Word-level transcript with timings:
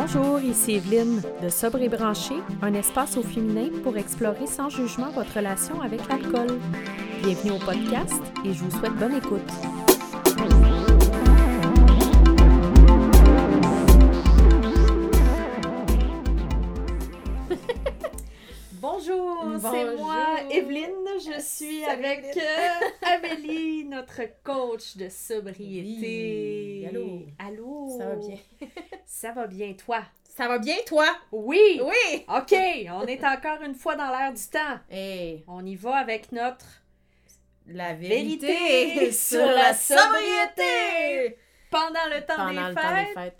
Bonjour, 0.00 0.38
ici 0.38 0.74
Evelyne 0.74 1.22
de 1.42 1.48
Sobre 1.48 1.82
et 1.82 1.88
Branché, 1.88 2.36
un 2.62 2.72
espace 2.74 3.16
au 3.16 3.22
féminin 3.24 3.68
pour 3.82 3.96
explorer 3.96 4.46
sans 4.46 4.68
jugement 4.70 5.10
votre 5.10 5.34
relation 5.34 5.80
avec 5.80 6.06
l'alcool. 6.08 6.60
Bienvenue 7.24 7.50
au 7.50 7.58
podcast 7.58 8.22
et 8.44 8.52
je 8.52 8.62
vous 8.62 8.70
souhaite 8.70 8.94
bonne 8.94 9.16
écoute. 9.16 9.42
Bonjour, 18.80 19.46
c'est 19.60 19.96
moi, 19.96 20.26
Evelyne. 20.48 20.92
Je 21.16 21.40
suis 21.40 21.80
Salut, 21.80 22.04
avec 22.04 22.36
euh, 22.36 22.68
Amélie, 23.02 23.84
notre 23.86 24.20
coach 24.44 24.96
de 24.96 25.08
sobriété. 25.08 26.82
Oui, 26.82 26.86
allô. 26.88 27.22
Allô. 27.40 27.98
Ça 27.98 28.10
va 28.10 28.14
bien? 28.14 28.38
Ça 29.10 29.32
va 29.32 29.46
bien, 29.46 29.72
toi? 29.72 30.02
Ça 30.22 30.46
va 30.46 30.58
bien, 30.58 30.76
toi? 30.86 31.06
Oui! 31.32 31.80
Oui! 31.82 32.24
OK, 32.28 32.54
on 32.92 33.06
est 33.06 33.24
encore 33.24 33.62
une 33.64 33.74
fois 33.74 33.96
dans 33.96 34.10
l'air 34.10 34.32
du 34.34 34.42
temps. 34.46 34.78
Et 34.90 35.42
On 35.48 35.64
y 35.64 35.74
va 35.76 35.96
avec 35.96 36.30
notre 36.30 36.66
la 37.66 37.94
vérité, 37.94 38.46
vérité, 38.46 39.12
sur 39.12 39.46
la 39.46 39.72
sobriété 39.72 41.38
pendant 41.70 42.04
le 42.14 42.20
temps 42.24 42.36
pendant 42.36 42.50
des 42.50 42.68
le 42.68 42.74
temps 42.74 42.94
des 42.94 43.04
fêtes. 43.06 43.14
fêtes. 43.14 43.36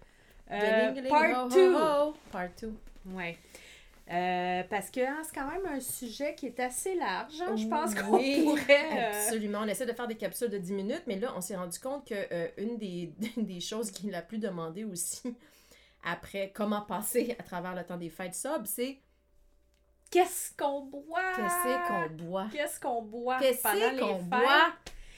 euh, 0.51 1.09
part 1.09 1.45
ho, 1.47 1.49
2. 1.51 1.75
ho, 1.75 1.79
ho. 1.79 2.15
Part 2.33 2.49
2. 2.61 2.75
Ouais. 3.13 3.39
Euh, 4.11 4.63
parce 4.71 4.91
que 4.91 5.01
hein, 5.01 5.21
c'est 5.23 5.35
quand 5.35 5.51
même 5.51 5.67
un 5.67 5.81
sujet 5.81 6.35
qui 6.35 6.47
est 6.47 6.61
assez 6.61 6.95
large. 6.95 7.41
hein. 7.43 7.57
Je 7.57 7.67
pense 7.67 7.95
qu'on 7.95 8.17
Oui, 8.17 8.43
pourrait. 8.45 8.99
euh, 8.99 9.11
Absolument. 9.27 9.61
On 9.63 9.67
essaie 9.69 9.85
de 9.87 9.93
faire 9.93 10.09
des 10.09 10.17
capsules 10.17 10.49
de 10.49 10.57
10 10.59 10.73
minutes, 10.73 11.03
mais 11.07 11.17
là, 11.19 11.33
on 11.37 11.41
s'est 11.43 11.57
rendu 11.57 11.79
compte 11.79 12.07
que 12.07 12.15
euh, 12.33 12.49
une 12.57 12.79
des, 12.79 13.13
des 13.37 13.61
choses 13.61 13.91
qui 13.91 14.09
est 14.09 14.13
la 14.13 14.23
plus 14.23 14.39
demandée 14.39 14.85
aussi 14.85 15.37
après 16.05 16.53
comment 16.55 16.81
passer 16.83 17.37
à 17.39 17.43
travers 17.43 17.75
le 17.75 17.85
temps 17.85 17.99
des 17.99 18.09
fêtes 18.11 18.35
sobre, 18.35 18.67
c'est 18.67 18.99
Qu'est-ce 20.11 20.57
qu'on 20.57 20.87
boit? 20.87 21.21
qu'est-ce 21.37 21.87
qu'on 21.87 22.09
boit? 22.25 22.49
Qu'est-ce 22.51 22.81
qu'on 22.81 23.03
boit 23.03 23.39
Qu'est-ce 23.39 23.63
qu'on 24.01 24.23
boit? 24.23 24.73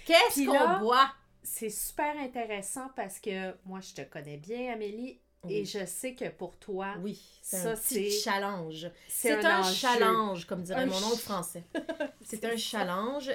Qu'est-ce 0.05 0.45
qu'on 0.47 0.79
boit? 0.81 1.13
C'est 1.45 1.71
super 1.71 2.19
intéressant 2.19 2.89
parce 2.97 3.21
que 3.21 3.55
moi, 3.65 3.79
je 3.81 3.95
te 3.95 4.03
connais 4.03 4.37
bien, 4.37 4.73
Amélie, 4.73 5.21
et 5.49 5.65
je 5.65 5.85
sais 5.87 6.15
que 6.15 6.29
pour 6.29 6.57
toi, 6.57 6.95
Oui, 7.03 7.21
c'est 7.43 7.57
Ça, 7.57 7.77
c'est- 7.77 8.11
challenge. 8.11 8.91
c'est 9.09 9.45
un, 9.45 9.63
challenge, 9.63 10.47
comme 10.47 10.63
dirait 10.63 10.83
Un 10.83 10.87
mon 10.87 10.97
oncle 10.97 11.17
français. 11.19 11.65
C'est 12.25 12.45
un 12.45 12.57
challenge. 12.57 13.31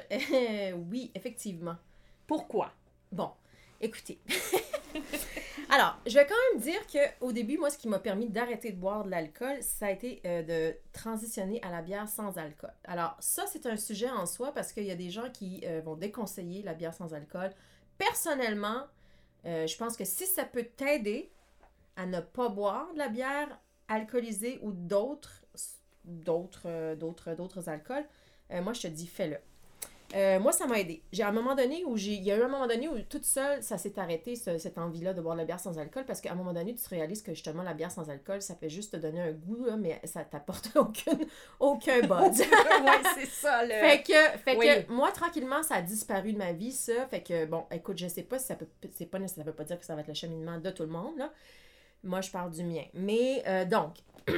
oui, 0.89 1.12
effectivement. 1.16 1.75
Pourquoi? 2.28 2.72
Bon, 3.12 3.31
écoutez. 3.81 4.20
Alors, 5.70 5.97
je 6.06 6.14
vais 6.14 6.25
quand 6.28 6.36
même 6.53 6.62
dire 6.62 6.86
que 6.88 7.00
au 7.25 7.31
début, 7.31 7.58
moi, 7.58 7.70
ce 7.70 7.78
qui 7.78 7.88
m'a 7.88 8.00
permis 8.00 8.30
d'arrêter 8.30 8.72
de 8.72 8.78
boire 8.78 9.03
de 9.03 9.09
l'alcool, 9.09 9.58
ça 9.62 9.88
a 9.88 9.92
été 9.92 10.22
euh, 10.25 10.44
de 10.44 10.78
transitionner 10.94 11.62
à 11.64 11.72
la 11.72 11.81
bière 11.81 12.08
sans 12.08 12.38
alcool. 12.38 12.72
Alors, 12.86 13.16
ça, 13.19 13.45
c'est 13.52 13.66
un 13.66 13.75
sujet 13.75 14.09
en 14.09 14.25
soi 14.28 14.53
parce 14.53 14.72
qu'il 14.72 14.84
y 14.86 14.92
a 14.92 14.95
des 14.95 15.09
gens 15.09 15.30
qui 15.31 15.62
euh, 15.66 15.81
vont 15.84 15.95
déconseiller 15.95 16.62
la 16.62 16.73
bière 16.75 16.94
sans 16.94 17.14
alcool. 17.14 17.52
Personnellement, 17.97 18.84
euh, 19.45 19.66
je 19.67 19.75
pense 19.75 19.97
que 19.97 20.06
si 20.06 20.25
ça 20.28 20.45
peut 20.45 20.66
t'aider 20.78 21.31
à 21.96 22.06
ne 22.06 22.20
pas 22.20 22.50
boire 22.50 22.92
de 22.94 22.98
la 23.00 23.10
bière 23.10 23.60
alcoolisée 23.88 24.60
ou 24.62 24.72
d'autres 24.72 25.46
d'autres 26.04 26.64
euh, 26.68 26.96
d'autres 26.96 27.34
d'autres 27.36 27.70
alcools, 27.70 28.06
euh, 28.52 28.62
moi, 28.62 28.74
je 28.74 28.82
te 28.82 28.88
dis, 28.88 29.08
fais-le. 29.08 29.38
Euh, 30.14 30.40
moi, 30.40 30.52
ça 30.52 30.68
m'a 30.68 30.80
aidé. 30.80 31.02
J'ai 31.12 31.24
un 31.24 31.32
moment 31.32 31.56
donné 31.56 31.84
où 31.84 31.98
j'ai. 31.98 32.14
Il 32.14 32.24
y 32.24 32.32
a 32.32 32.38
eu 32.38 32.44
un 32.44 32.48
moment 32.48 32.68
donné 32.68 32.88
où 32.88 32.98
toute 33.10 33.26
seule, 33.26 33.64
ça 33.64 33.80
s'est 33.80 33.98
arrêté, 33.98 34.36
ce- 34.36 34.60
cette 34.60 34.78
envie-là 34.78 35.14
de 35.16 35.22
boire 35.22 35.34
de 35.36 35.42
la 35.42 35.46
bière 35.46 35.60
sans 35.60 35.80
alcool, 35.80 36.06
parce 36.06 36.22
qu'à 36.22 36.32
un 36.32 36.36
moment 36.36 36.54
donné, 36.54 36.76
tu 36.76 36.84
te 36.84 36.90
réalises 36.90 37.24
que 37.24 37.34
justement, 37.34 37.64
la 37.64 37.74
bière 37.74 37.90
sans 37.90 38.08
alcool, 38.12 38.40
ça 38.44 38.54
fait 38.56 38.70
juste 38.70 38.92
te 38.94 38.98
donner 38.98 39.20
un 39.20 39.32
goût, 39.32 39.66
là, 39.66 39.76
mais 39.78 40.00
ça 40.04 40.24
t'apporte 40.24 40.70
aucune, 40.76 41.26
aucun 41.59 42.02
buzz. 42.02 42.40
ouais, 42.40 43.02
c'est 43.16 43.25
ça, 43.25 43.64
le... 43.66 43.69
fait 43.72 44.03
que, 44.03 44.38
fait 44.40 44.56
Oui. 44.58 44.68
que 44.86 44.92
moi, 44.94 45.12
tranquillement, 45.12 45.64
ça 45.64 45.75
a 45.75 45.81
disparu 45.81 46.34
de 46.34 46.38
ma 46.38 46.53
vie, 46.53 46.72
ça. 46.72 47.08
Fait 47.08 47.24
que, 47.24 47.46
bon, 47.46 47.66
écoute, 47.72 47.98
je 47.98 48.08
sais 48.08 48.24
pas 48.24 48.38
si 48.38 48.46
ça 48.46 48.56
peut. 48.56 48.68
C'est 48.92 49.08
pas, 49.08 49.18
ça 49.28 49.42
veut 49.44 49.53
pas 49.53 49.64
dire 49.64 49.80
que 49.80 49.86
ça 49.86 49.96
va 49.96 50.02
être 50.02 50.08
le 50.08 50.14
cheminement 50.14 50.59
de 50.59 50.69
tout 50.69 50.84
le 50.84 50.90
monde, 50.90 51.18
là. 51.18 51.34
Moi, 52.06 52.22
je 52.22 52.32
parle 52.32 52.52
du 52.52 52.64
mien. 52.64 52.84
Mais, 52.94 53.44
euh, 53.48 53.66
donc. 53.66 53.98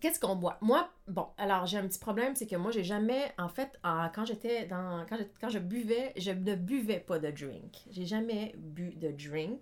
Qu'est-ce 0.00 0.20
qu'on 0.20 0.36
boit? 0.36 0.58
Moi, 0.60 0.90
bon, 1.08 1.26
alors 1.38 1.66
j'ai 1.66 1.78
un 1.78 1.86
petit 1.88 1.98
problème, 1.98 2.36
c'est 2.36 2.46
que 2.46 2.56
moi, 2.56 2.70
j'ai 2.70 2.84
jamais, 2.84 3.32
en 3.38 3.48
fait, 3.48 3.70
en- 3.82 4.10
quand 4.14 4.26
j'étais 4.26 4.66
dans, 4.66 5.06
quand, 5.08 5.16
je- 5.16 5.24
quand 5.40 5.48
je 5.48 5.58
buvais, 5.58 6.12
je 6.18 6.32
ne 6.32 6.54
buvais 6.54 7.00
pas 7.00 7.18
de 7.18 7.30
drink. 7.30 7.76
J'ai 7.90 8.04
jamais 8.04 8.54
bu 8.58 8.94
de 8.96 9.10
drink. 9.10 9.60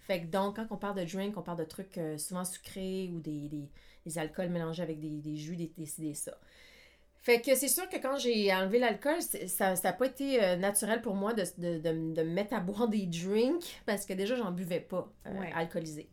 Fait 0.00 0.20
que 0.22 0.26
donc, 0.26 0.56
quand 0.56 0.66
on 0.70 0.76
parle 0.76 0.96
de 0.98 1.04
drink, 1.04 1.36
on 1.38 1.42
parle 1.42 1.58
de 1.58 1.64
trucs 1.64 1.98
euh, 1.98 2.18
souvent 2.18 2.44
sucrés 2.44 3.10
ou 3.14 3.20
des, 3.20 3.48
des, 3.48 3.68
des 4.04 4.18
alcools 4.18 4.50
mélangés 4.50 4.82
avec 4.82 5.00
des, 5.00 5.20
des 5.20 5.36
jus, 5.36 5.56
des, 5.56 5.72
des, 5.76 6.14
ça. 6.14 6.38
Fait 7.22 7.40
que 7.40 7.54
c'est 7.56 7.68
sûr 7.68 7.88
que 7.88 7.96
quand 7.98 8.18
j'ai 8.18 8.54
enlevé 8.54 8.78
l'alcool, 8.78 9.20
ça 9.22 9.74
n'a 9.74 9.92
pas 9.94 10.06
été 10.06 10.42
euh, 10.44 10.56
naturel 10.56 11.02
pour 11.02 11.14
moi 11.16 11.34
de, 11.34 11.42
de, 11.58 11.78
de, 11.78 12.14
de 12.14 12.22
me 12.22 12.30
mettre 12.30 12.54
à 12.54 12.60
boire 12.60 12.88
des 12.88 13.06
drinks 13.06 13.82
parce 13.86 14.06
que 14.06 14.12
déjà, 14.12 14.36
j'en 14.36 14.52
buvais 14.52 14.80
pas 14.80 15.12
euh, 15.26 15.40
Ouais. 15.40 15.52
alcoolisé. 15.54 16.08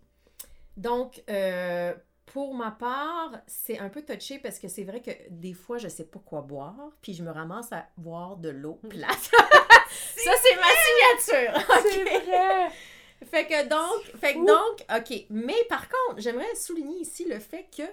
Donc, 0.77 1.23
euh, 1.29 1.93
pour 2.25 2.55
ma 2.55 2.71
part, 2.71 3.31
c'est 3.47 3.79
un 3.79 3.89
peu 3.89 4.01
touché 4.01 4.39
parce 4.39 4.59
que 4.59 4.67
c'est 4.67 4.83
vrai 4.83 5.01
que 5.01 5.11
des 5.29 5.53
fois, 5.53 5.77
je 5.77 5.87
sais 5.87 6.05
pas 6.05 6.19
quoi 6.19 6.41
boire, 6.41 6.91
puis 7.01 7.13
je 7.13 7.23
me 7.23 7.31
ramasse 7.31 7.71
à 7.71 7.87
boire 7.97 8.37
de 8.37 8.49
l'eau 8.49 8.79
plate. 8.89 9.11
ça, 9.89 10.31
c'est 10.41 10.55
ma 10.55 11.25
signature! 11.27 11.77
C'est 11.83 12.03
vrai! 12.03 12.69
Fait 13.25 13.45
que 13.45 13.67
donc, 13.69 14.19
fait 14.19 14.33
que 14.33 14.45
donc, 14.45 14.85
ok. 14.93 15.25
Mais 15.29 15.63
par 15.69 15.87
contre, 15.87 16.19
j'aimerais 16.19 16.55
souligner 16.55 16.99
ici 16.99 17.25
le 17.25 17.39
fait 17.39 17.67
que 17.75 17.83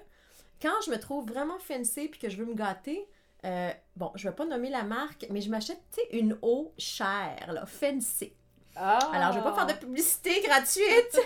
quand 0.61 0.75
je 0.85 0.91
me 0.91 0.99
trouve 0.99 1.27
vraiment 1.27 1.59
fancy 1.59 2.09
puis 2.09 2.19
que 2.21 2.29
je 2.29 2.37
veux 2.37 2.47
me 2.47 2.55
gâter, 2.55 3.09
euh, 3.45 3.71
bon, 3.97 4.13
je 4.17 4.29
vais 4.29 4.35
pas 4.35 4.45
nommer 4.45 4.71
la 4.71 4.83
marque, 4.83 5.27
mais 5.31 5.41
je 5.41 5.51
m'achète, 5.51 5.79
une 6.13 6.37
eau 6.43 6.73
chère, 6.79 7.53
là, 7.53 7.65
fancy. 7.65 8.33
Ah. 8.77 8.99
Alors, 9.13 9.33
je 9.33 9.39
vais 9.39 9.45
pas 9.45 9.55
faire 9.55 9.67
de 9.67 9.73
publicité 9.73 10.41
gratuite, 10.47 11.21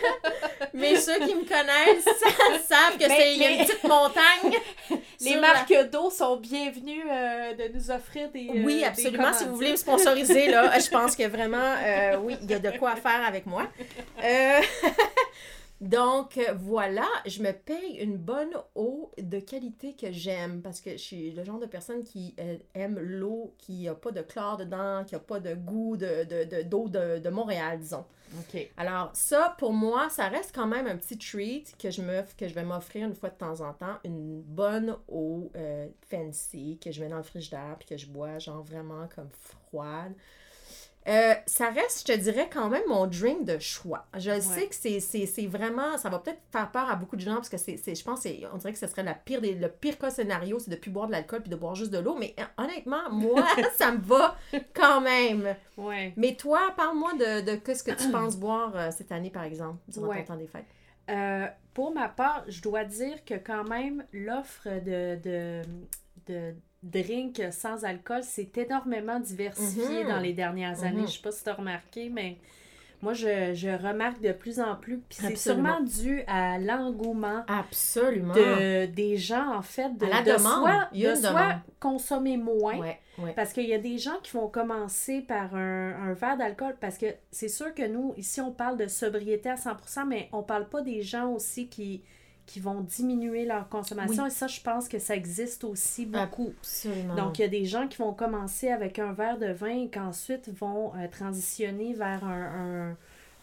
mais 0.75 0.97
ceux 0.97 1.19
qui 1.21 1.35
me 1.35 1.45
connaissent 1.45 2.05
savent 2.69 2.99
que 2.99 3.05
c'est 3.09 3.33
il 3.35 3.43
y 3.43 3.45
a 3.47 3.51
une 3.53 3.65
petite 3.65 3.85
montagne. 3.85 4.61
Les 5.21 5.37
marques 5.37 5.73
d'eau 5.91 6.11
sont 6.11 6.37
bienvenues 6.37 7.05
euh, 7.11 7.55
de 7.55 7.73
nous 7.75 7.91
offrir 7.91 8.29
des. 8.31 8.49
euh, 8.49 8.63
Oui, 8.65 8.79
des 8.79 8.85
absolument. 8.85 9.33
Si 9.33 9.45
vous 9.45 9.55
voulez 9.55 9.71
me 9.71 9.77
sponsoriser, 9.77 10.49
là, 10.51 10.79
je 10.79 10.91
pense 10.91 11.17
que 11.17 11.27
vraiment, 11.27 11.57
euh, 11.83 12.17
oui, 12.21 12.37
il 12.43 12.51
y 12.51 12.55
a 12.55 12.59
de 12.59 12.77
quoi 12.79 12.97
faire 12.97 13.25
avec 13.27 13.47
moi. 13.47 13.63
Donc, 15.85 16.41
voilà, 16.57 17.07
je 17.27 17.43
me 17.43 17.53
paye 17.53 17.99
une 17.99 18.17
bonne 18.17 18.55
eau 18.75 19.13
de 19.19 19.39
qualité 19.39 19.95
que 19.95 20.11
j'aime 20.11 20.63
parce 20.63 20.81
que 20.81 20.93
je 20.93 20.97
suis 20.97 21.31
le 21.33 21.45
genre 21.45 21.59
de 21.59 21.67
personne 21.67 22.03
qui 22.03 22.35
euh, 22.41 22.57
aime 22.75 22.99
l'eau 22.99 23.55
qui 23.59 23.85
n'a 23.85 23.95
pas 23.95 24.11
de 24.11 24.23
chlore 24.23 24.57
dedans, 24.57 25.05
qui 25.07 25.15
n'a 25.15 25.19
pas 25.21 25.41
de 25.41 25.55
goût 25.55 25.99
de, 25.99 26.25
de, 26.25 26.45
de- 26.45 26.63
d'eau 26.63 26.89
de, 26.89 27.19
de 27.19 27.29
Montréal, 27.29 27.79
disons. 27.81 28.07
OK. 28.39 28.67
Alors, 28.79 29.11
ça, 29.13 29.55
pour 29.59 29.75
moi, 29.75 30.09
ça 30.09 30.29
reste 30.29 30.55
quand 30.55 30.67
même 30.67 30.87
un 30.87 30.97
petit 30.97 31.19
treat 31.19 31.77
que 31.79 31.91
je, 31.91 32.01
me, 32.01 32.23
que 32.39 32.49
je 32.49 32.55
vais 32.55 32.65
m'offrir 32.65 33.07
une 33.07 33.15
fois 33.15 33.29
de 33.29 33.37
temps 33.37 33.61
en 33.61 33.75
temps. 33.75 33.99
Une 34.05 34.41
bonne 34.41 34.97
eau 35.09 35.51
euh, 35.55 35.87
fancy 36.09 36.79
que 36.83 36.93
je 36.93 37.03
mets 37.03 37.11
dans 37.11 37.19
le 37.19 37.23
frigidaire 37.23 37.77
puis 37.79 37.89
que 37.89 37.99
je 37.99 38.07
bois, 38.07 38.39
genre 38.39 38.63
vraiment 38.63 39.07
comme 39.15 39.29
froide. 39.69 40.15
Euh, 41.07 41.35
ça 41.47 41.69
reste, 41.69 42.01
je 42.09 42.15
te 42.15 42.19
dirais, 42.19 42.49
quand 42.51 42.71
même 42.71 42.83
mon 42.89 43.07
drink 43.07 43.45
de 43.45 43.59
choix. 43.59 44.07
Je 44.17 44.41
sais 44.41 44.67
que 44.69 44.75
c'est, 44.75 45.47
vraiment. 45.47 45.99
Ça 45.99 46.09
va 46.09 46.19
peut-être 46.19 46.41
faire 46.51 46.71
peur 46.71 46.89
à 46.91 46.97
beaucoup 46.97 47.17
de 47.17 47.21
gens 47.21 47.35
parce 47.35 47.51
que 47.51 47.59
c'est, 47.59 47.77
je 47.95 48.03
pense 48.05 48.23
que 48.25 48.29
on 48.53 48.57
dirait 48.57 48.73
que 48.73 48.79
ce 48.79 48.87
serait 48.87 49.03
la 49.03 49.15
pire 49.15 49.41
des, 49.43 49.55
le 49.55 49.69
pire 49.69 49.99
cas 49.99 50.11
scénario, 50.11 50.59
c'est 50.59 50.71
de 50.71 50.77
plus 50.77 50.91
boire 50.91 51.07
de 51.07 51.13
l'alcool 51.13 51.43
puis 51.43 51.51
de 51.51 51.57
boire 51.57 51.75
juste 51.75 51.91
de 51.93 51.99
l'eau. 51.99 52.17
Mais 52.19 52.35
euh, 52.41 52.45
honnêtement, 52.57 53.11
moi, 53.11 53.47
ça 53.77 53.93
me 53.93 54.01
va 54.01 54.37
quand 54.73 55.01
même. 55.03 55.55
Ouais. 55.77 56.15
Mais 56.17 56.37
toi, 56.37 56.73
parle-moi 56.77 57.13
de, 57.15 57.51
de 57.51 57.57
qu'est-ce 57.57 57.85
que 57.85 57.93
tu 57.93 58.09
penses 58.13 58.37
boire 58.37 58.73
euh, 58.75 58.91
cette 58.91 59.13
année, 59.13 59.31
par 59.31 59.45
exemple, 59.45 59.79
durant 59.89 60.07
Ouais. 60.07 60.25
ton 60.25 60.33
temps 60.35 60.39
des 60.39 60.47
fêtes? 60.47 60.65
Euh, 61.11 61.47
pour 61.75 61.93
ma 61.93 62.09
part, 62.09 62.45
je 62.49 62.63
dois 62.63 62.85
dire 62.85 63.25
que 63.27 63.35
quand 63.35 63.65
même, 63.69 64.05
l'offre 64.15 64.69
de, 64.69 65.17
de, 65.23 65.63
de 66.27 66.55
drink 66.85 67.41
sans 67.51 67.85
alcool 67.85 68.23
s'est 68.23 68.51
énormément 68.57 69.19
diversifiée 69.21 70.05
Mhm. 70.05 70.09
dans 70.11 70.21
les 70.21 70.33
dernières 70.33 70.85
années. 70.85 71.01
Mhm. 71.03 71.07
Je 71.09 71.13
sais 71.13 71.23
pas 71.23 71.33
si 71.33 71.43
tu 71.45 71.51
as 71.51 71.55
remarqué, 71.55 72.09
mais 72.11 72.37
moi, 73.03 73.13
je, 73.13 73.53
je 73.55 73.69
remarque 73.69 74.21
de 74.23 74.33
plus 74.33 74.61
en 74.61 74.77
plus. 74.77 74.99
Puis 74.99 75.19
c'est 75.21 75.37
sûrement 75.37 75.81
dû 75.81 76.23
à 76.27 76.59
l'engouement 76.59 77.43
Absolument. 77.49 78.33
de, 78.35 78.87
des 78.87 79.17
gens, 79.17 79.55
en 79.57 79.63
fait, 79.63 79.97
de, 79.99 80.07
À 80.07 80.09
la 80.09 80.23
de 80.23 80.33
demande. 80.39 80.63
soit, 80.63 80.89
Il 80.93 81.01
y 81.01 81.07
a 81.07 81.15
de 81.15 81.21
soit 81.21 81.57
consommer 81.81 82.37
moins. 82.39 82.79
Ouais, 82.79 82.99
ouais. 83.19 83.33
Parce 83.37 83.53
qu'il 83.53 83.67
y 83.69 83.75
a 83.75 83.79
des 83.79 83.99
gens 83.99 84.17
qui 84.23 84.33
vont 84.33 84.49
commencer 84.49 85.21
par 85.21 85.55
un, 85.55 85.93
un 86.09 86.13
verre 86.15 86.37
d'alcool, 86.39 86.77
parce 86.81 86.97
que 86.97 87.07
c'est 87.31 87.49
sûr 87.49 87.75
que 87.75 87.87
nous, 87.87 88.15
ici, 88.17 88.41
on 88.41 88.53
parle 88.53 88.79
de 88.79 88.87
sobriété 88.87 89.51
à 89.51 89.57
100%, 89.57 90.07
mais 90.07 90.29
on 90.33 90.43
parle 90.43 90.69
pas 90.69 90.81
des 90.81 91.03
gens 91.03 91.31
aussi 91.31 91.69
qui, 91.69 92.03
qui 92.47 92.61
vont 92.61 92.81
diminuer 92.81 93.45
leur 93.47 93.69
consommation. 93.69 94.25
Oui. 94.25 94.29
Et 94.29 94.31
ça, 94.31 94.47
je 94.47 94.61
pense 94.61 94.89
que 94.89 94.99
ça 94.99 95.17
existe 95.17 95.65
aussi 95.65 96.07
beaucoup. 96.07 96.53
Absolument. 96.59 97.15
Donc, 97.15 97.39
il 97.39 97.43
y 97.43 97.45
a 97.45 97.49
des 97.49 97.65
gens 97.65 97.89
qui 97.89 97.99
vont 97.99 98.13
commencer 98.13 98.69
avec 98.69 98.99
un 98.99 99.13
verre 99.13 99.39
de 99.39 99.47
vin 99.53 99.85
et 99.85 99.91
qu'ensuite 99.91 100.49
vont 100.51 100.93
euh, 100.95 101.09
transitionner 101.09 101.95
vers 101.95 102.25
un, 102.25 102.91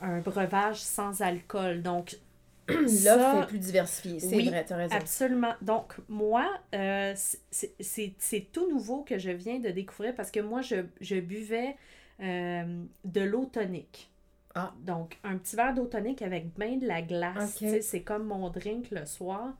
un- 0.01 0.07
un 0.07 0.19
breuvage 0.19 0.79
sans 0.81 1.21
alcool. 1.21 1.81
Donc, 1.81 2.17
l'offre 2.69 3.43
est 3.43 3.47
plus 3.47 3.59
diversifiée. 3.59 4.19
C'est 4.19 4.35
oui, 4.35 4.49
vrai, 4.49 4.65
tu 4.65 4.73
as 4.73 4.77
raison. 4.77 4.95
Absolument. 4.95 5.53
Donc, 5.61 5.95
moi, 6.09 6.49
euh, 6.75 7.13
c'est 7.51 8.47
tout 8.51 8.69
nouveau 8.69 9.03
que 9.03 9.17
je 9.17 9.31
viens 9.31 9.59
de 9.59 9.69
découvrir 9.69 10.15
parce 10.15 10.31
que 10.31 10.39
moi, 10.39 10.61
je, 10.61 10.85
je 11.01 11.15
buvais 11.19 11.75
euh, 12.21 12.83
de 13.03 13.21
l'eau 13.21 13.45
tonique. 13.45 14.10
Ah. 14.55 14.73
Donc, 14.85 15.17
un 15.23 15.37
petit 15.37 15.55
verre 15.55 15.73
d'eau 15.73 15.85
tonique 15.85 16.21
avec 16.21 16.53
bien 16.57 16.77
de 16.77 16.87
la 16.87 17.01
glace. 17.01 17.61
C'est 17.81 18.01
comme 18.01 18.25
mon 18.25 18.49
drink 18.49 18.87
le 18.91 19.05
soir. 19.05 19.53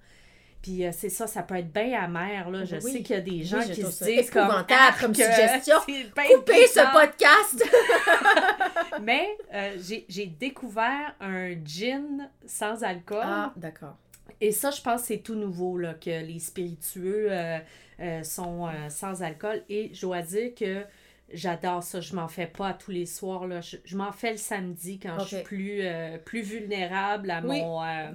Puis 0.62 0.86
euh, 0.86 0.92
c'est 0.94 1.10
ça, 1.10 1.26
ça 1.26 1.42
peut 1.42 1.56
être 1.56 1.74
bien 1.74 2.00
amer. 2.04 2.48
Là. 2.52 2.66
Je 2.66 2.76
Oui. 2.76 2.92
sais 2.92 3.02
qu'il 3.02 3.16
y 3.16 3.20
a 3.20 3.22
des 3.22 3.42
gens 3.44 3.62
qui 3.62 3.82
se 3.84 4.04
disent 4.04 4.30
comme 4.30 4.48
comme 4.48 4.66
Arc, 4.70 5.00
suggestion. 5.00 5.78
Coupez 6.36 6.68
ce 6.68 6.92
podcast! 6.94 7.64
Mais 9.02 9.28
euh, 9.54 9.76
j'ai- 9.80 10.28
découvert 10.28 11.16
un 11.20 11.54
gin 11.66 12.30
sans 12.46 12.84
alcool. 12.84 13.24
ah, 13.24 13.54
d'accord. 13.56 13.96
Et 14.40 14.52
ça, 14.52 14.72
je 14.72 14.82
pense 14.82 15.02
que 15.02 15.08
c'est 15.08 15.18
tout 15.20 15.36
nouveau, 15.36 15.78
là, 15.78 15.94
que 15.94 16.10
les 16.10 16.40
spiritueux 16.40 17.28
euh, 17.32 17.58
euh, 18.00 18.24
sont 18.24 18.68
euh, 18.68 18.90
sans 18.90 19.22
alcool. 19.24 19.62
Et 19.70 19.92
je 19.94 20.02
dois 20.02 20.22
dire 20.22 20.54
que 20.56 20.84
j'adore 21.34 21.84
ça. 21.84 22.02
Je 22.02 22.16
m'en 22.16 22.28
fais 22.28 22.48
pas 22.48 22.70
à 22.70 22.74
tous 22.74 22.92
les 22.92 23.06
soirs. 23.06 23.48
Là. 23.48 23.62
Je, 23.62 23.78
je 23.84 23.98
m'en 23.98 24.12
fais 24.12 24.32
le 24.32 24.38
samedi 24.38 25.00
quand 25.00 25.20
je 25.20 25.36
suis 25.36 25.44
plus, 25.44 25.80
euh, 25.82 26.18
plus 26.18 26.42
vulnérable 26.42 27.30
à, 27.32 27.42
Oui. 27.42 27.62
mon, 27.62 27.82
euh, 27.84 28.12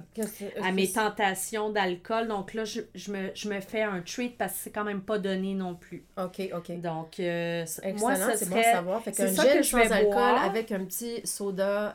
à 0.63 0.71
mes 0.71 0.91
tentations 0.91 1.69
d'alcool. 1.69 2.27
Donc 2.27 2.53
là, 2.53 2.63
je, 2.65 2.81
je 2.95 3.11
me, 3.11 3.31
je 3.33 3.49
me 3.49 3.59
fais 3.59 3.81
un 3.83 4.01
treat 4.01 4.37
parce 4.37 4.53
que 4.53 4.59
c'est 4.59 4.71
quand 4.71 4.83
même 4.83 5.01
pas 5.01 5.19
donné 5.19 5.53
non 5.53 5.75
plus. 5.75 6.05
Ok, 6.17 6.41
ok. 6.53 6.79
Donc, 6.81 7.19
euh, 7.19 7.65
moi, 7.97 8.15
ça 8.15 8.35
c'est 8.35 8.45
serait... 8.45 8.55
bon 8.55 8.59
à 8.61 8.71
savoir. 8.73 9.03
Fait 9.03 9.11
qu'un 9.11 9.27
gel 9.27 9.57
que 9.57 9.63
je 9.63 9.69
sans 9.69 9.77
vais 9.77 9.91
alcool 9.91 10.13
boire. 10.13 10.43
avec 10.43 10.71
un 10.71 10.85
petit 10.85 11.21
soda, 11.25 11.93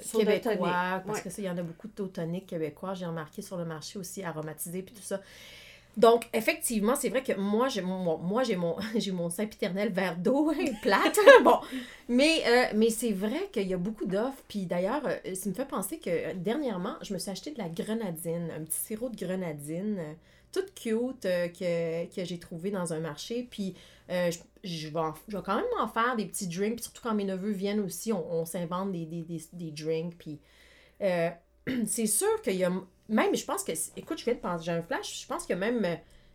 Soda 0.00 0.24
québécois. 0.38 1.02
Parce 1.06 1.18
ouais. 1.18 1.24
que 1.24 1.30
ça, 1.30 1.42
il 1.42 1.44
y 1.44 1.50
en 1.50 1.58
a 1.58 1.62
beaucoup 1.62 1.88
de 1.88 2.06
toniques 2.06 2.46
québécois. 2.46 2.94
J'ai 2.94 3.06
remarqué 3.06 3.42
sur 3.42 3.56
le 3.56 3.64
marché 3.64 3.98
aussi 3.98 4.22
aromatisé 4.22 4.82
puis 4.82 4.94
tout 4.94 5.02
ça. 5.02 5.20
Donc, 5.96 6.28
effectivement, 6.34 6.94
c'est 6.94 7.08
vrai 7.08 7.22
que 7.22 7.32
moi, 7.32 7.68
j'ai 7.68 7.80
mon, 7.80 8.18
moi, 8.18 8.42
j'ai 8.42 8.56
mon, 8.56 8.76
j'ai 8.96 9.12
mon 9.12 9.30
Saint-Piternel 9.30 9.92
verre 9.92 10.16
d'eau 10.16 10.52
plate. 10.82 11.18
bon, 11.44 11.58
mais, 12.08 12.42
euh, 12.46 12.64
mais 12.74 12.90
c'est 12.90 13.12
vrai 13.12 13.48
qu'il 13.50 13.66
y 13.66 13.74
a 13.74 13.78
beaucoup 13.78 14.04
d'offres. 14.04 14.42
Puis 14.46 14.66
d'ailleurs, 14.66 15.02
euh, 15.06 15.34
ça 15.34 15.48
me 15.48 15.54
fait 15.54 15.64
penser 15.64 15.98
que 15.98 16.10
euh, 16.10 16.34
dernièrement, 16.34 16.96
je 17.00 17.14
me 17.14 17.18
suis 17.18 17.30
acheté 17.30 17.50
de 17.50 17.58
la 17.58 17.70
grenadine, 17.70 18.50
un 18.54 18.62
petit 18.64 18.78
sirop 18.78 19.08
de 19.08 19.16
grenadine, 19.16 19.96
euh, 19.98 20.12
toute 20.52 20.74
cute, 20.74 21.22
que, 21.22 22.14
que 22.14 22.24
j'ai 22.24 22.38
trouvé 22.38 22.70
dans 22.70 22.92
un 22.92 23.00
marché. 23.00 23.46
Puis 23.50 23.74
je, 24.08 24.88
vais, 24.88 25.42
quand 25.44 25.56
même 25.56 25.64
en 25.78 25.88
faire 25.88 26.16
des 26.16 26.26
petits 26.26 26.46
drinks. 26.46 26.76
Puis 26.76 26.84
surtout 26.84 27.02
quand 27.02 27.14
mes 27.14 27.24
neveux 27.24 27.50
viennent 27.52 27.80
aussi, 27.80 28.10
on, 28.12 28.44
s'invente 28.46 28.92
des, 28.92 29.04
des, 29.04 29.22
des, 29.22 29.42
des 29.52 29.70
drinks. 29.70 30.16
Puis 30.16 30.40
c'est 31.86 32.06
sûr 32.06 32.40
qu'il 32.42 32.56
y 32.56 32.64
a. 32.64 32.72
Même, 33.08 33.34
je 33.34 33.44
pense 33.44 33.62
que. 33.64 33.72
Écoute, 33.96 34.18
je 34.18 34.24
viens 34.24 34.34
de 34.34 34.38
penser, 34.38 34.64
j'ai 34.64 34.72
un 34.72 34.82
flash. 34.82 35.22
Je 35.22 35.26
pense 35.26 35.44
qu'il 35.46 35.54
y 35.54 35.62
a 35.62 35.70
même 35.70 35.84
euh, 35.84 35.94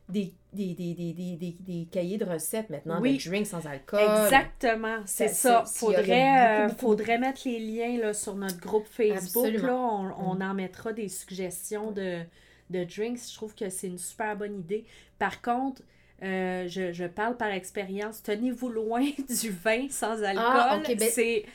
des, 0.09 0.33
des, 0.53 0.73
des, 0.73 0.93
des, 0.93 1.13
des, 1.13 1.35
des, 1.37 1.55
des 1.59 1.85
cahiers 1.91 2.17
de 2.17 2.25
recettes 2.25 2.69
maintenant 2.69 2.99
Oui. 3.01 3.17
de 3.17 3.29
drinks 3.29 3.47
sans 3.47 3.65
alcool. 3.67 3.99
Exactement, 4.25 4.97
c'est 5.05 5.27
Ça, 5.29 5.63
ça. 5.65 5.79
Faudrait, 5.79 6.09
euh, 6.11 6.67
beaucoup, 6.67 6.69
beaucoup, 6.69 6.79
faudrait 6.97 7.17
mettre 7.17 7.41
les 7.45 7.59
liens 7.59 7.97
là, 7.99 8.13
sur 8.13 8.35
notre 8.35 8.59
groupe 8.59 8.87
Facebook. 8.87 9.45
Absolument. 9.45 10.03
Là, 10.07 10.15
on, 10.19 10.37
on 10.37 10.41
en 10.41 10.53
mettra 10.53 10.93
des 10.93 11.07
suggestions 11.09 11.91
de, 11.91 12.21
de 12.69 12.83
drinks. 12.83 13.19
Je 13.29 13.35
trouve 13.35 13.53
que 13.55 13.69
c'est 13.69 13.87
une 13.87 13.97
super 13.97 14.35
bonne 14.35 14.59
idée. 14.59 14.85
Par 15.19 15.41
contre, 15.41 15.81
euh, 16.23 16.67
je, 16.67 16.91
je 16.93 17.05
parle 17.05 17.35
par 17.35 17.49
expérience. 17.51 18.21
Tenez-vous 18.21 18.69
loin 18.69 19.01
du 19.41 19.49
vin 19.49 19.87
sans 19.89 20.21
alcool. 20.23 20.43
Ah, 20.45 20.79
ben- 20.87 20.99
C'est. 20.99 21.45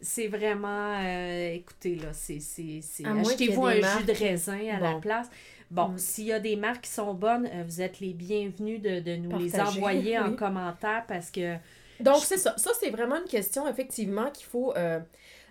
C'est 0.00 0.28
vraiment. 0.28 1.00
euh, 1.04 1.54
écoutez, 1.54 1.96
là, 1.96 2.08
c'est. 2.12 2.38
Achetez-vous 3.04 3.66
un 3.66 3.74
jus 3.98 4.04
de 4.04 4.12
raisin 4.12 4.58
à 4.72 4.78
la 4.80 4.94
place. 5.00 5.28
Bon, 5.70 5.88
Mm. 5.88 5.98
s'il 5.98 6.24
y 6.26 6.32
a 6.32 6.40
des 6.40 6.56
marques 6.56 6.82
qui 6.84 6.90
sont 6.90 7.12
bonnes, 7.14 7.46
euh, 7.52 7.62
vous 7.66 7.80
êtes 7.82 8.00
les 8.00 8.14
bienvenus 8.14 8.80
de, 8.80 9.00
de 9.00 9.16
nous 9.16 9.36
les 9.38 9.50
envoyer 9.60 10.18
en 10.18 10.34
commentaire 10.34 11.04
parce 11.06 11.30
que 11.30 11.56
Donc, 12.00 12.22
c'est 12.24 12.38
ça. 12.38 12.54
Ça, 12.56 12.70
c'est 12.80 12.90
vraiment 12.90 13.16
une 13.16 13.28
question, 13.28 13.68
effectivement, 13.68 14.30
qu'il 14.30 14.46
faut. 14.46 14.72
euh, 14.76 14.98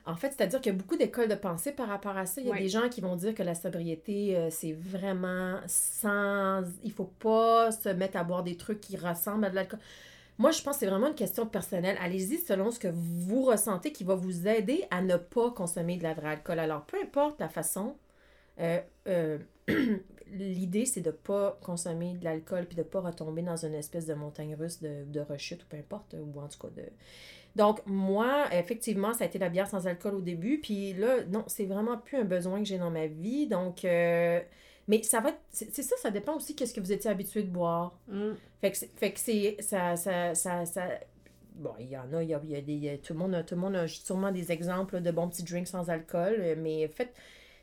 en 0.08 0.16
fait, 0.16 0.34
c'est-à-dire 0.36 0.62
qu'il 0.62 0.72
y 0.72 0.76
a 0.76 0.78
beaucoup 0.78 0.96
d'écoles 0.96 1.28
de 1.28 1.36
pensée 1.36 1.74
par 1.74 1.90
rapport 1.90 2.16
à 2.18 2.26
ça. 2.26 2.40
Il 2.40 2.48
y 2.48 2.50
a 2.50 2.54
Oui. 2.54 2.60
des 2.62 2.70
gens 2.70 2.88
qui 2.88 3.02
vont 3.02 3.18
dire 3.18 3.36
que 3.36 3.44
la 3.44 3.54
sobriété, 3.54 4.38
euh, 4.38 4.48
c'est 4.50 4.72
vraiment 4.72 5.58
sans. 5.68 6.64
Il 6.86 6.94
faut 6.94 7.12
pas 7.20 7.72
se 7.74 7.90
mettre 7.90 8.16
à 8.18 8.24
boire 8.24 8.42
des 8.44 8.56
trucs 8.56 8.80
qui 8.80 8.96
ressemblent 8.96 9.44
à 9.46 9.50
de 9.50 9.56
l'alcool. 9.56 9.80
Moi, 10.38 10.52
je 10.52 10.62
pense 10.62 10.76
que 10.76 10.80
c'est 10.82 10.88
vraiment 10.88 11.08
une 11.08 11.16
question 11.16 11.48
personnelle. 11.48 11.98
Allez-y 12.00 12.38
selon 12.38 12.70
ce 12.70 12.80
que 12.80 12.90
vous 12.94 13.44
ressentez 13.44 13.92
qui 13.92 14.04
va 14.04 14.16
vous 14.16 14.48
aider 14.48 14.86
à 14.92 15.02
ne 15.02 15.18
pas 15.18 15.52
consommer 15.52 15.98
de 15.98 16.04
la 16.04 16.14
vraie 16.14 16.30
alcool. 16.30 16.60
Alors, 16.60 16.86
peu 16.86 16.98
importe 17.02 17.40
la 17.40 17.50
façon, 17.50 17.96
euh, 18.60 18.80
euh, 19.08 19.40
l'idée, 20.28 20.86
c'est 20.86 21.02
de 21.02 21.10
pas 21.12 21.58
consommer 21.64 22.14
de 22.14 22.24
l'alcool 22.24 22.66
puis 22.68 22.78
de 22.78 22.84
pas 22.84 23.02
retomber 23.02 23.42
dans 23.42 23.58
une 23.66 23.74
espèce 23.74 24.06
de 24.06 24.14
montagne 24.14 24.56
russe 24.56 24.80
de, 24.82 25.06
de 25.06 25.20
rechute 25.22 25.64
ou 25.64 25.68
peu 25.68 25.78
importe, 25.78 26.16
ou 26.16 26.40
en 26.40 26.48
tout 26.48 26.60
cas 26.60 26.70
de... 26.76 26.84
Donc, 27.56 27.80
moi, 27.88 28.46
effectivement, 28.52 29.14
ça 29.14 29.24
a 29.24 29.28
été 29.28 29.40
la 29.40 29.50
bière 29.50 29.68
sans 29.68 29.88
alcool 29.88 30.16
au 30.16 30.22
début, 30.22 30.60
puis 30.62 30.94
là, 30.94 31.24
non, 31.26 31.44
c'est 31.48 31.66
vraiment 31.66 31.98
plus 31.98 32.18
un 32.18 32.26
besoin 32.26 32.60
que 32.60 32.66
j'ai 32.66 32.78
dans 32.78 32.92
ma 32.92 33.08
vie, 33.08 33.48
donc... 33.48 33.86
euh, 33.86 34.40
mais 34.88 35.04
ça 35.04 35.20
va 35.20 35.30
être... 35.30 35.40
C'est 35.52 35.84
ça, 35.84 35.96
ça 36.02 36.12
dépend 36.12 36.36
aussi 36.36 36.56
qu'est-ce 36.56 36.74
que 36.74 36.80
vous 36.80 36.92
étiez 36.92 37.10
habitué 37.10 37.44
de 37.44 37.50
boire. 37.50 37.98
mm, 38.08 38.32
Fait 38.62 38.72
que 38.72 38.78
c'est... 38.78 38.90
Fait 38.98 39.12
que 39.14 39.20
c'est 39.20 39.58
ça, 39.62 39.96
ça, 39.96 40.34
ça, 40.36 40.66
ça- 40.66 41.00
Bon, 41.56 41.74
il 41.80 41.88
y 41.88 41.98
en 41.98 42.14
a, 42.14 42.24
il 42.24 42.30
y 42.30 42.34
a, 42.36 42.42
il 42.44 42.52
y 42.52 42.56
a 42.56 42.62
des... 42.62 43.00
tout, 43.04 43.14
le 43.14 43.20
monde 43.20 43.36
a, 43.36 43.44
tout 43.44 43.56
le 43.56 43.62
monde 43.62 43.76
a 43.76 43.88
sûrement 43.88 44.32
des 44.32 44.52
exemples 44.52 45.02
de 45.02 45.12
bons 45.12 45.28
petits 45.30 45.44
drinks 45.44 45.68
sans 45.68 45.90
alcool, 45.90 46.36
euh, 46.40 46.56
mais 46.58 46.88
faites... 46.88 47.14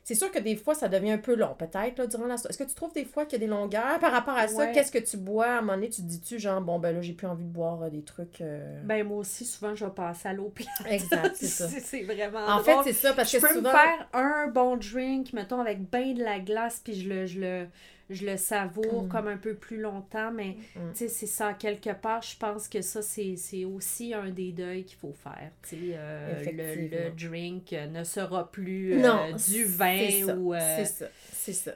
C'est 0.07 0.13
sûr 0.13 0.31
que 0.31 0.37
des 0.37 0.55
fois, 0.55 0.75
ça 0.75 0.87
devient 0.87 1.13
un 1.13 1.17
peu 1.17 1.33
long, 1.35 1.55
peut-être, 1.57 1.97
là, 1.97 2.05
durant 2.05 2.27
la 2.27 2.37
soirée. 2.37 2.51
Est-ce 2.53 2.59
que 2.63 2.69
tu 2.69 2.75
trouves 2.75 2.93
des 2.93 3.05
fois 3.05 3.25
qu'il 3.25 3.41
y 3.41 3.43
a 3.43 3.47
des 3.47 3.51
longueurs 3.51 3.97
par 3.99 4.11
rapport 4.11 4.35
à 4.37 4.47
ça? 4.47 4.55
Ouais. 4.55 4.71
Qu'est-ce 4.71 4.91
que 4.91 4.99
tu 4.99 5.17
bois? 5.17 5.47
À 5.47 5.57
un 5.57 5.61
moment 5.61 5.73
donné, 5.73 5.89
tu 5.89 6.03
te 6.03 6.07
dis-tu, 6.07 6.37
genre, 6.37 6.61
bon, 6.61 6.77
ben 6.77 6.93
là, 6.93 7.01
j'ai 7.01 7.13
plus 7.13 7.25
envie 7.25 7.43
de 7.43 7.49
boire 7.49 7.81
euh, 7.81 7.89
des 7.89 8.03
trucs... 8.03 8.39
euh, 8.39 8.81
Ben, 8.83 9.03
moi 9.03 9.17
aussi, 9.17 9.45
souvent, 9.45 9.73
je 9.73 9.83
vais 9.83 9.89
passer 9.91 10.27
à 10.29 10.33
l'eau 10.33 10.49
plate. 10.53 10.67
Exact, 10.87 11.31
c'est 11.35 11.47
ça. 11.47 11.67
c'est 11.83 12.03
vraiment 12.03 12.45
En 12.47 12.59
fait, 12.59 12.75
c'est 12.83 12.93
ça, 12.93 13.13
parce 13.13 13.31
je 13.31 13.37
que 13.37 13.41
peux 13.47 13.53
souvent... 13.55 13.71
me 13.71 13.75
faire 13.75 14.07
un 14.13 14.47
bon 14.47 14.77
drink, 14.77 15.33
mettons, 15.33 15.59
avec 15.59 15.89
bien 15.89 16.13
de 16.13 16.23
la 16.23 16.39
glace, 16.39 16.81
puis 16.83 16.93
je 17.01 17.09
le, 17.09 17.25
je 17.25 17.39
le, 17.39 17.67
je 18.09 18.25
le 18.25 18.37
savoure 18.37 19.03
Mm. 19.03 19.07
comme 19.09 19.27
un 19.27 19.37
peu 19.37 19.55
plus 19.55 19.79
longtemps, 19.79 20.31
mais 20.31 20.57
Mm. 20.75 20.91
tu 20.91 20.97
sais, 20.99 21.07
c'est 21.07 21.25
ça, 21.25 21.53
quelque 21.53 21.89
part, 21.93 22.21
je 22.21 22.37
pense 22.37 22.67
que 22.67 22.81
ça, 22.81 23.01
c'est 23.01 23.65
aussi 23.65 24.13
un 24.13 24.29
des 24.29 24.51
deuils 24.51 24.83
qu'il 24.85 24.97
faut 24.97 25.13
faire. 25.13 25.51
Tu 25.63 25.69
sais, 25.69 25.77
euh, 25.95 26.43
le, 26.45 26.87
le 27.09 27.09
drink 27.11 27.71
ne 27.71 28.03
sera 28.03 28.51
plus 28.51 28.93
euh, 28.93 29.01
Non, 29.01 29.35
du 29.35 29.63
vin 29.65 29.97
c'est 29.97 30.21
ça, 30.23 30.35
ou... 30.37 30.53
euh, 30.53 30.59
C'est 30.77 30.85
ça, 30.85 31.05
c'est 31.31 31.53
ça. 31.53 31.71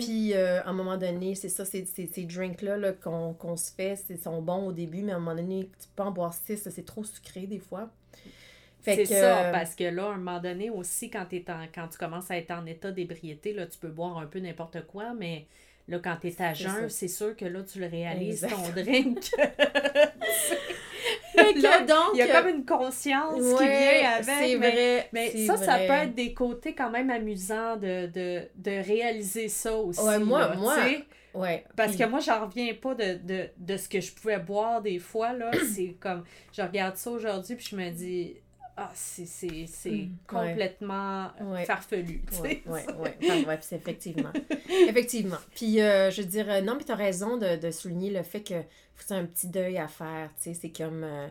Puis, 0.00 0.34
à 0.34 0.66
un 0.68 0.72
moment 0.72 0.96
donné, 0.96 1.34
c'est 1.34 1.48
ça, 1.48 1.64
ces 1.64 1.82
drinks-là 2.24 2.76
là, 2.76 2.92
qu'on 2.92 3.56
se 3.56 3.72
fait, 3.72 3.96
c'est- 3.96 4.16
sont 4.16 4.42
bons 4.42 4.66
au 4.66 4.72
début, 4.72 5.02
mais 5.02 5.12
à 5.12 5.16
un 5.16 5.20
moment 5.20 5.34
donné, 5.36 5.70
tu 5.80 5.88
peux 5.96 6.02
en 6.02 6.10
boire 6.10 6.34
six, 6.34 6.68
c'est 6.68 6.84
trop 6.84 7.04
sucré 7.04 7.46
des 7.46 7.58
fois. 7.58 7.90
C'est 8.82 9.04
ça, 9.04 9.50
parce 9.52 9.74
que 9.74 9.84
là, 9.84 10.06
à 10.06 10.12
un 10.14 10.16
moment 10.16 10.40
donné 10.40 10.70
aussi, 10.70 11.10
quand, 11.10 11.26
t'es 11.28 11.44
en, 11.50 11.66
quand 11.74 11.88
tu 11.88 11.98
commences 11.98 12.30
à 12.30 12.38
être 12.38 12.50
en 12.50 12.64
état 12.64 12.90
d'ébriété, 12.90 13.52
là, 13.52 13.66
tu 13.66 13.78
peux 13.78 13.88
boire 13.90 14.16
un 14.18 14.26
peu 14.26 14.38
n'importe 14.38 14.86
quoi, 14.86 15.12
mais 15.12 15.46
là, 15.88 15.98
quand 16.02 16.16
tu 16.20 16.28
es 16.28 16.42
à 16.42 16.54
jeun, 16.54 16.88
c'est 16.88 17.08
sûr 17.08 17.36
que 17.36 17.44
là, 17.44 17.60
tu 17.62 17.80
le 17.80 17.86
réalises, 17.86 18.46
ton 18.48 18.80
drink. 18.82 19.18
Là, 21.62 21.80
donc, 21.82 22.10
Il 22.14 22.18
y 22.18 22.22
a 22.22 22.40
comme 22.40 22.50
une 22.50 22.64
conscience 22.64 23.34
qui 23.36 23.64
vient 23.64 24.10
avec. 24.10 24.24
C'est 24.24 24.56
vrai. 24.56 25.08
mais 25.12 25.46
ça, 25.46 25.56
ça 25.56 25.78
peut 25.78 25.92
être 25.92 26.14
des 26.14 26.32
côtés 26.34 26.74
quand 26.74 26.90
même 26.90 27.10
amusants 27.10 27.76
de, 27.76 28.06
de, 28.06 28.42
de 28.56 28.70
réaliser 28.86 29.48
ça 29.48 29.74
aussi. 29.76 30.00
Ouais, 30.00 30.18
moi- 30.18 30.48
là, 30.48 30.54
moi. 30.56 30.76
Ouais. 31.32 31.64
Parce 31.76 31.96
que 31.96 32.04
moi, 32.04 32.20
j'en 32.20 32.44
reviens 32.46 32.74
pas 32.74 32.94
de, 32.94 33.14
de, 33.22 33.48
de 33.56 33.76
ce 33.76 33.88
que 33.88 34.00
je 34.00 34.12
pouvais 34.12 34.38
boire 34.38 34.82
des 34.82 34.98
fois. 34.98 35.32
là 35.32 35.50
C'est 35.74 35.96
comme, 36.00 36.24
je 36.52 36.62
regarde 36.62 36.96
ça 36.96 37.10
aujourd'hui, 37.10 37.56
puis 37.56 37.68
je 37.70 37.76
me 37.76 37.90
dis, 37.90 38.34
ah, 38.82 38.90
c'est 38.94 39.26
c'est- 39.26 39.66
c'est 39.68 39.90
Mm, 39.90 39.94
ouais. 39.94 40.08
complètement 40.26 41.28
Ouais. 41.40 41.64
farfelu. 41.64 42.22
Enfin, 42.32 43.42
bref, 43.42 43.60
c'est 43.62 43.76
effectivement. 43.76 44.32
effectivement. 44.88 45.36
Puis, 45.54 45.80
euh, 45.80 46.10
je 46.10 46.22
veux 46.22 46.28
dire, 46.28 46.50
euh, 46.50 46.60
non, 46.60 46.74
mais 46.76 46.84
tu 46.84 46.92
as 46.92 46.96
raison 46.96 47.36
de, 47.36 47.56
de 47.56 47.70
souligner 47.70 48.10
le 48.10 48.22
fait 48.22 48.40
que 48.42 48.54
c'est 48.96 49.14
un 49.14 49.24
petit 49.26 49.48
deuil 49.48 49.78
à 49.78 49.88
faire. 49.88 50.30
Tu 50.36 50.44
sais, 50.52 50.54
c'est 50.54 50.70
comme. 50.70 51.04
euh, 51.04 51.28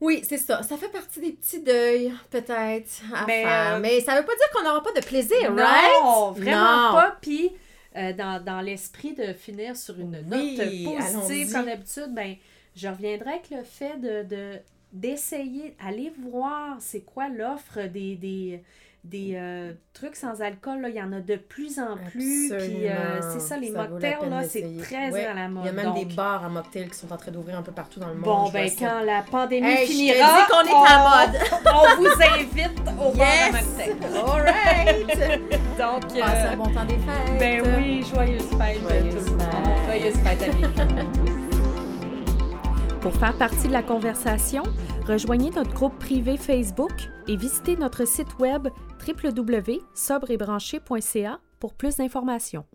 Oui, 0.00 0.22
c'est 0.26 0.38
ça. 0.38 0.62
Ça 0.62 0.76
fait 0.76 0.88
partie 0.88 1.20
des 1.20 1.32
petits 1.32 1.62
deuils, 1.62 2.12
peut-être, 2.30 3.02
à 3.14 3.26
Mais, 3.26 3.42
faire. 3.42 3.74
euh, 3.76 3.80
Mais 3.80 4.00
ça 4.00 4.18
veut 4.18 4.24
pas 4.26 4.34
dire 4.34 4.50
qu'on 4.52 4.62
n'aura 4.64 4.82
pas 4.82 4.92
de 4.98 5.04
plaisir, 5.04 5.52
Non, 5.52 5.62
right? 5.62 6.36
vraiment 6.38 6.88
Non. 6.88 6.92
pas. 6.92 7.18
Puis, 7.20 7.50
dans, 7.94 8.42
dans 8.42 8.60
l'esprit 8.60 9.14
de 9.14 9.32
finir 9.34 9.76
sur 9.76 9.98
une 9.98 10.16
Oui, 10.30 10.56
note 10.56 10.96
positive, 10.96 11.52
comme 11.52 11.66
d'habitude, 11.66 12.14
ben, 12.14 12.36
je 12.76 12.88
reviendrai 12.88 13.30
avec 13.30 13.50
le 13.50 13.62
fait 13.64 13.96
de, 14.00 14.22
de 14.22 14.58
d'essayer, 14.92 15.76
aller 15.84 16.12
voir 16.30 16.76
c'est 16.80 17.00
quoi 17.00 17.28
l'offre 17.28 17.80
des, 17.88 18.16
des, 18.16 18.62
des 19.04 19.32
euh, 19.34 19.72
trucs 19.94 20.16
sans 20.16 20.42
alcool. 20.42 20.80
Là. 20.82 20.88
Il 20.88 20.94
y 20.96 21.02
en 21.02 21.12
a 21.12 21.20
de 21.20 21.36
plus 21.36 21.78
en 21.78 21.96
plus. 22.10 22.52
Puis, 22.58 22.88
euh, 22.88 23.20
c'est 23.32 23.40
ça, 23.40 23.56
les 23.56 23.70
Ça 23.72 23.86
mocktails, 23.88 24.18
c'est 24.48 24.66
très 24.82 25.10
Ouais, 25.10 25.24
à 25.26 25.34
la 25.34 25.48
mode. 25.48 25.62
Il 25.64 25.66
y 25.66 25.68
a 25.70 25.72
même 25.72 25.94
des 25.94 26.04
bars 26.14 26.44
à 26.44 26.48
mocktails 26.48 26.88
qui 26.88 26.98
sont 26.98 27.12
en 27.12 27.16
train 27.16 27.30
d'ouvrir 27.30 27.56
un 27.58 27.62
peu 27.62 27.72
partout 27.72 27.98
dans 28.00 28.08
le 28.08 28.14
monde. 28.14 28.24
Bon, 28.24 28.50
ben, 28.50 28.68
ça. 28.68 28.76
quand 28.86 29.00
la 29.04 29.22
pandémie 29.22 29.66
Hey, 29.68 29.86
finira, 29.86 30.16
dis 30.26 30.52
qu'on 30.52 30.66
est 30.66 30.86
à 30.86 31.04
on- 31.04 31.30
mode. 31.32 31.40
on 31.74 32.02
vous 32.02 32.22
invite 32.22 32.80
au 33.00 33.16
bar 33.16 33.26
Yes! 33.26 33.52
mocktail. 33.52 33.96
All 34.16 34.42
right! 34.42 35.40
Donc, 35.78 36.02
Passez 36.20 36.46
un 36.48 36.56
bon 36.56 36.64
temps 36.74 36.84
des 36.84 36.94
fêtes. 36.98 37.38
Ben 37.38 37.62
oui, 37.78 38.04
joyeuse 38.12 38.42
fête 38.58 38.80
Joyeuse 38.82 39.24
tout 39.24 39.30
le 39.32 39.36
monde. 39.38 39.76
fête. 39.88 40.00
Joyeuse 40.00 40.18
fête 40.18 40.42
à 40.42 41.24
Pour 43.00 43.14
faire 43.14 43.38
partie 43.38 43.68
de 43.68 43.72
la 43.72 43.82
conversation, 43.82 44.62
rejoignez 45.06 45.48
notre 45.50 45.72
groupe 45.72 45.98
privé 45.98 46.36
Facebook 46.36 46.92
et 47.28 47.36
visitez 47.36 47.76
notre 47.76 48.06
site 48.06 48.38
web 48.38 48.68
www.sobreetbranché.ca 49.06 51.40
pour 51.58 51.74
plus 51.74 51.96
d'informations. 51.96 52.66